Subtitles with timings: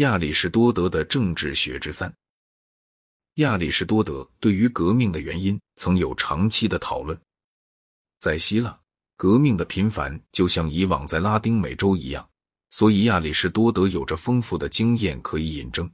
[0.00, 2.10] 亚里士多德的政治学之三。
[3.34, 7.18] 亚里士多德对于革命的原因曾有长期的讨论。
[8.18, 8.80] 在希腊，
[9.18, 12.26] 革命的频繁就像以往在拉丁美洲一样，
[12.70, 15.90] 所以亚里士多德有着丰富的经验可以引证。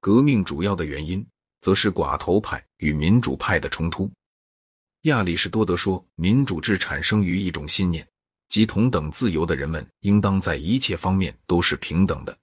[0.00, 1.24] 革命主要的原因，
[1.60, 4.10] 则是寡头派与民主派的冲突。
[5.02, 8.04] 亚里士多德说，民主制产生于一种信念，
[8.48, 12.36] 即同等自由的人们应当在一切方面都是平等的。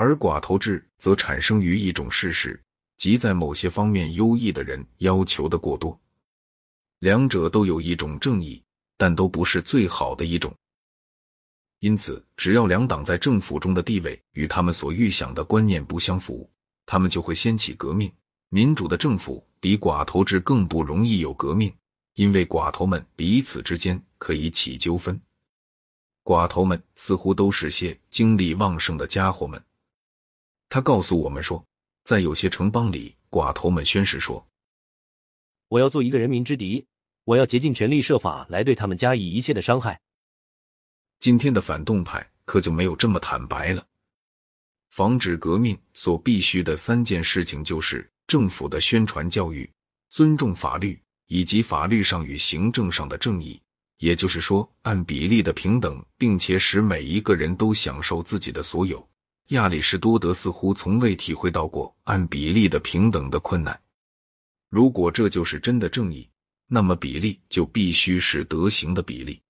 [0.00, 2.58] 而寡头制则产生于一种事实，
[2.96, 6.00] 即在某些方面优异的人要求的过多。
[7.00, 8.62] 两者都有一种正义，
[8.96, 10.50] 但都不是最好的一种。
[11.80, 16.48] 因此，只要两党在政府中的地位与他们所预想的观念不相符，
[16.86, 18.10] 他们就会掀起革命。
[18.48, 21.70] 民主的政府比寡头制更不容易有革命，
[22.14, 25.20] 因为寡头们彼此之间可以起纠纷。
[26.24, 29.62] 寡头们似乎都是些精力旺盛的家伙们。
[30.70, 31.62] 他告诉我们说，
[32.04, 34.46] 在有些城邦里，寡头们宣誓说
[35.66, 36.86] ：“我要做一个人民之敌，
[37.24, 40.00] 我要竭尽全力设法来对他们加以一切的伤害。”
[41.18, 43.84] 今天的反动派可就没有这么坦白了。
[44.90, 49.68] 防止革命所必须的三件事情就是政府的宣传教育、
[50.08, 53.60] 尊重法律以及法律上与行政上的正义，
[53.98, 59.04] 也就是说，按比例的平等，并且使每一个人都享受自己的所有。
[59.50, 63.78] 亚里士多德似乎从未体会到过按比例的平等的困难。
[64.68, 66.28] 如果这就是真的正义，
[66.68, 69.40] 那么比例就必须是德行的比例。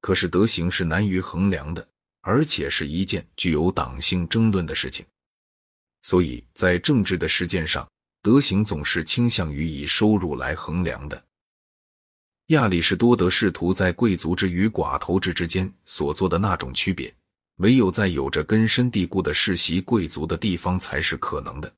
[0.00, 1.86] 可是德行是难于衡量的，
[2.22, 5.06] 而且是一件具有党性争论的事情。
[6.02, 7.88] 所以在政治的实践上，
[8.22, 11.24] 德行总是倾向于以收入来衡量的。
[12.46, 17.14] 亚里士多德试图在贵族制与寡头制之间所做的那种区别。
[17.62, 21.72] 唯有在有着根深蒂固的世袭贵族的地方才是可能的。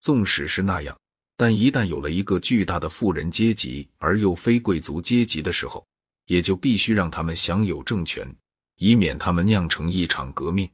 [0.00, 0.98] 纵使是那样，
[1.36, 5.86] 但一旦有了一个巨大的富人阶级而又非贵族阶级的时候，
[6.26, 8.28] 也就必须让他们享有政权，
[8.78, 10.68] 以免他们酿成一场革命。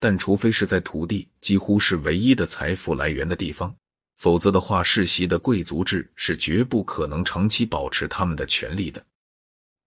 [0.00, 3.72] 但除非是在土地几乎是唯一的财富来源的地方，
[4.16, 9.04] 否则的话，世袭的贵族制是绝不可能长期保持他们的权利的。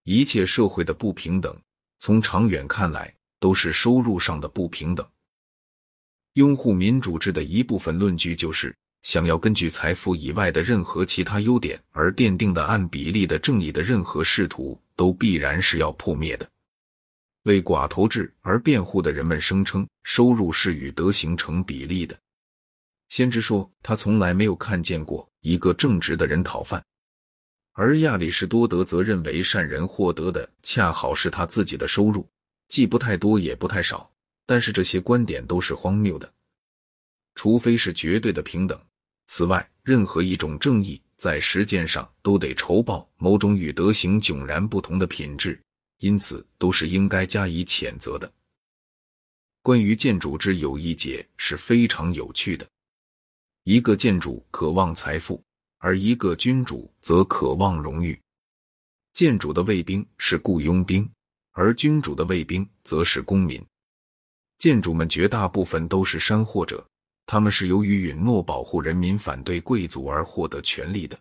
[0.06, 1.54] 一切社会的不平等，
[2.00, 3.14] 从长远看来。
[3.40, 5.08] 都是收入上的不平等。
[6.34, 16.48] 拥护民主制的一部分论据就是，想要根据财富以外的任何其他优点而奠定的按比例的正义的任何试图，都必然是要破灭的。
[17.44, 22.18] 为寡头制而辩护的人们声称，收入是与德行成比例的。
[23.08, 26.84] 先知说，他从来没有看见过一个正直的人讨饭，
[27.74, 32.28] 而亚里士多德则认为，善人获得的恰好是他自己的收入。
[32.70, 34.10] 既不太多，也不太少，
[34.46, 36.32] 但是这些观点都是荒谬的。
[37.36, 38.80] 除非是绝对的平等，
[39.28, 45.60] 此外，任何一种正义在实践上都得酬报某种与德行迥然不同的品质，
[45.98, 48.32] 因此都是应该加以谴责的。
[49.62, 52.68] 关于建筑之有一节是非常有趣的：
[53.64, 55.44] 一个建筑渴望财富，
[55.80, 58.20] 而一个君主则渴望荣誉。
[59.14, 61.10] 建筑的卫兵是雇佣兵。
[61.60, 63.62] 而君主的卫兵则是公民，
[64.60, 66.82] 建筑们绝大部分都是山货者，
[67.26, 71.20] 他们是由于允诺保护人民、反对贵族而获得权力的。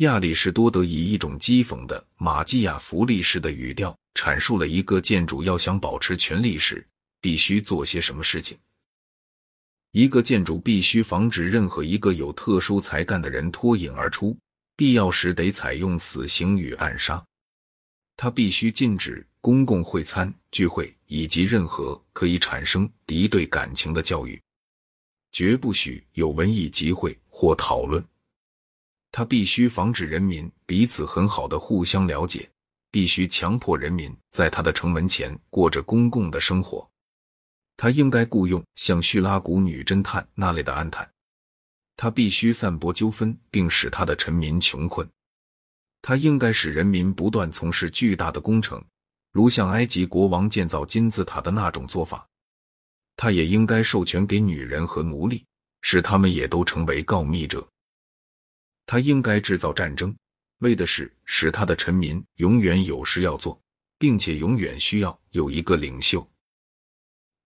[0.00, 6.86] 亚里士多德以一种讥讽的马基雅福利式的语调阐述了一个建筑要想保持权力时
[7.18, 8.54] 必须做些什么事情。
[9.92, 14.36] 一个建筑必须防止任何一个有特殊才干的人脱颖而出，
[14.76, 17.24] 必要时得采用死刑与暗杀。
[18.22, 24.40] 他必须禁止公共会餐、聚会以及任何可以产生敌对感情的教育，
[25.32, 28.00] 绝不许有文艺集会或讨论。
[29.10, 32.48] 他必须防止人民彼此很好的互相了解，
[32.92, 36.88] 必须强迫人民在他的城门前过着公共的生活。
[37.76, 41.10] 他应该雇佣像叙拉古女侦探那类的安探。
[41.96, 45.10] 他必须散播纠纷，并使他的臣民穷困。
[46.02, 48.84] 他应该使人民不断从事巨大的工程，
[49.30, 52.28] 如像埃及国王建造金字塔的那种做法。
[53.16, 55.44] 他也应该授权给女人和奴隶，
[55.82, 57.66] 使他们也都成为告密者。
[58.84, 60.14] 他应该制造战争，
[60.58, 63.60] 为的是使他的臣民永远有事要做，
[63.96, 66.28] 并且永远需要有一个领袖。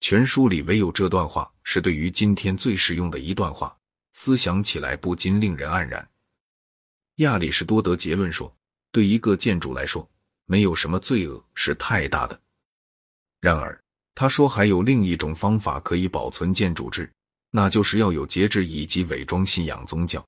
[0.01, 3.77] 全书里唯有这段话是对于今天最实用的一段话，
[4.15, 6.09] 思想起来不禁令人黯然。
[7.17, 8.55] 亚里士多德结论说
[8.93, 10.07] ：“对一个建筑来说，
[10.45, 12.39] 没有什么罪恶是太大的。
[13.41, 13.79] 然而，
[14.15, 17.11] 他说还有另一种方法可以保存建筑制，
[17.51, 20.23] 那就是要有节制以及伪装信仰宗教。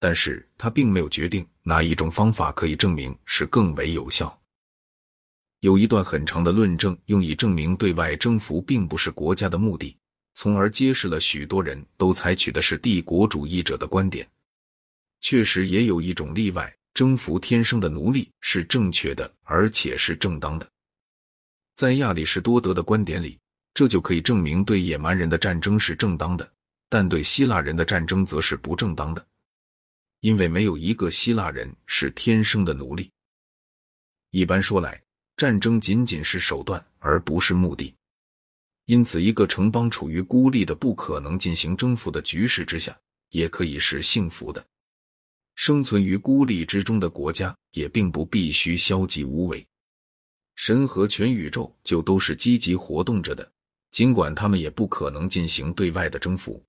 [0.00, 4.36] 但是他并没有决定哪一种方法可以证明是更为有效。
[5.60, 9.96] 有一段很长的论证，用以证明对外征服并不是国家的目的，
[10.34, 14.28] 从而揭示了许多人都采取的是帝国主义者的观点。
[15.20, 20.68] 确实也有一种例外，征服天生的奴隶是正确的，而且是正当的。
[21.74, 23.38] 在亚里士多德的观点里，
[23.74, 26.50] 这就可以证明对野蛮人的战争是正当的，
[26.88, 29.26] 但对希腊人的战争则是不正当的。
[30.20, 33.10] 因为没有一个希腊人是天生的奴隶。
[34.30, 35.00] 一般说来，
[35.36, 37.94] 战争仅仅是手段，而不是目的。
[38.86, 42.96] 因此，一个城邦处于孤立的、不可能进行征服的局势之下，
[43.30, 44.64] 也可以是幸福的。
[45.56, 49.66] 生存于孤立之中的国家，也并不必须消极无为。
[50.54, 53.50] 神和全宇宙就都是积极活动着的，
[53.90, 56.62] 尽管他们也不可能进行对外的征服。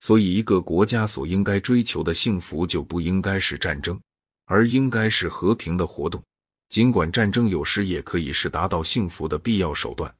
[0.00, 4.00] 所以，一个国家所应该追求的幸福就不应该是战争，
[4.46, 6.22] 而应该是和平的活动。
[6.70, 10.14] 尽管战争有时也可以是达到幸福的必要手段。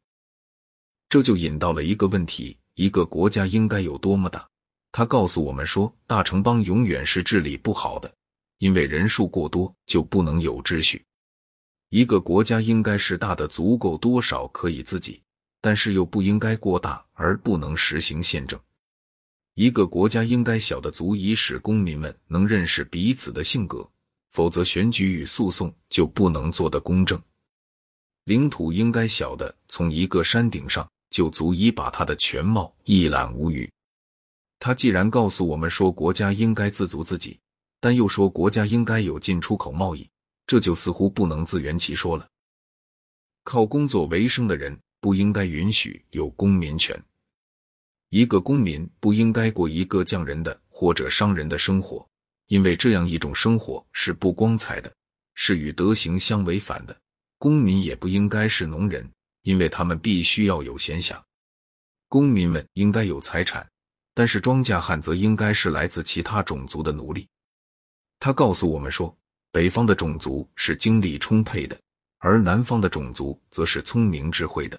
[1.08, 4.49] 这就引到了一个问题：一个国家应该有多么大？
[4.92, 8.12] 他告诉我们说，大城邦永远是治理不好的，
[8.58, 11.04] 因为人数过多就不能有秩序。
[11.90, 15.20] 一个国家应该是大的足够多少可以自己，
[15.60, 18.58] 但是又不应该过大而不能实行宪政。
[19.54, 23.88] 一个国家应该小的足以使公民们能认识彼此的性格，
[24.30, 27.20] 否则选举与诉讼就不能做得公正。
[28.24, 33.68] 领土应该小的从一个山顶上就足以把它的全貌一览无余。
[34.60, 37.40] 他既然告诉我们说国家应该自足自己，
[37.80, 40.08] 但又说国家应该有进出口贸易，
[40.46, 42.28] 这就似乎不能自圆其说了。
[43.42, 47.02] 靠工作为生的人不应该允许有公民权。
[48.10, 52.06] 一个公民不应该过一个匠人的或者商人的生活，
[52.48, 54.92] 因为这样一种生活是不光彩的，
[55.34, 56.96] 是与德行相违反的。
[57.38, 59.10] 公民也不应该是农人，
[59.42, 61.18] 因为他们必须要有闲暇。
[62.08, 63.66] 公民们应该有财产，
[64.20, 67.26] 但是庄稼汉则应该是来自其他种族的奴隶。
[68.18, 69.16] 他告诉我们说，
[69.50, 71.80] 北方的种族是精力充沛的，
[72.18, 74.78] 而南方的种族则是聪明智慧的。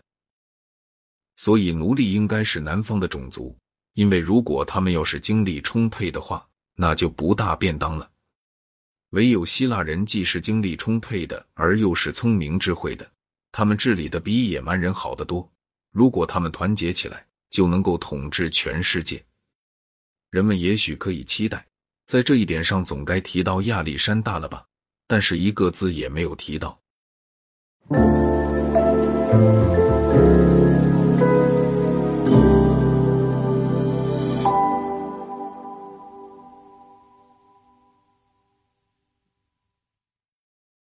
[1.37, 3.57] 所以，奴隶应该是南方的种族，
[3.93, 8.07] 因为如果他们要是精力充沛的话，那就不大便当了。
[9.09, 13.11] 唯有希腊人既是精力充沛的，而又是聪明智慧的，
[13.51, 15.51] 他们治理的比野蛮人好得多。
[15.89, 19.19] 如果他们团结起来，就能够统治全世界。
[20.31, 21.65] 人们也许可以期待，
[22.05, 24.65] 在这一点上总该提到亚历山大了吧？
[25.05, 26.79] 但是一个字也没有提到。